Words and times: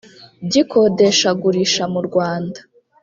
By 0.47 0.55
ikodeshagurisha 0.61 1.83
mu 1.93 2.01
rwanda 2.07 2.59